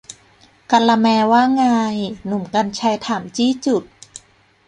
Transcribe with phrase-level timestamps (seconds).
[0.71, 1.63] กาละแมร์ ว่าไง
[2.25, 3.83] หนุ่ม กรรชัย ถามจี้จุด